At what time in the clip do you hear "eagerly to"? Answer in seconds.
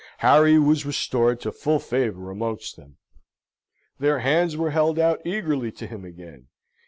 5.23-5.85